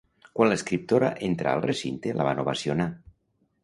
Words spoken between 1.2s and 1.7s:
entrà al